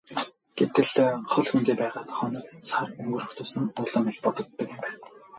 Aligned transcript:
Гэтэл 0.57 0.89
хол 1.31 1.47
хөндий 1.51 1.77
байгаад 1.81 2.09
хоног 2.17 2.45
сар 2.67 2.87
өнгөрөх 3.01 3.33
бүр 3.37 3.47
улам 3.87 4.05
их 4.11 4.17
бодогддог 4.23 4.67
юм 4.73 4.79
байна. 4.83 4.99